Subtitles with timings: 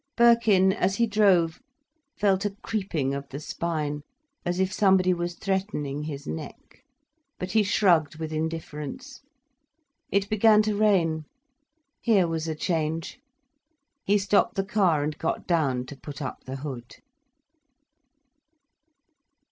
[0.17, 1.59] Birkin, as he drove,
[2.17, 4.01] felt a creeping of the spine,
[4.43, 6.83] as if somebody was threatening his neck.
[7.37, 9.21] But he shrugged with indifference.
[10.09, 11.25] It began to rain.
[12.01, 13.19] Here was a change.
[14.03, 16.95] He stopped the car and got down to put up the hood.